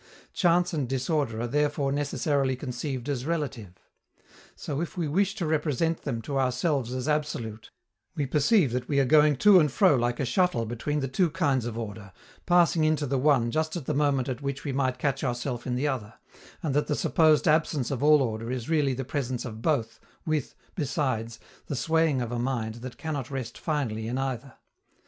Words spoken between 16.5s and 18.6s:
and that the supposed absence of all order